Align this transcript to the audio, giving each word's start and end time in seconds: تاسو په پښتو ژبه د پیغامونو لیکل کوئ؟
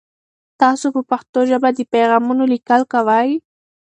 تاسو 0.61 0.87
په 0.95 1.01
پښتو 1.09 1.39
ژبه 1.49 1.69
د 1.73 1.79
پیغامونو 1.93 2.43
لیکل 2.53 2.81
کوئ؟ 2.93 3.31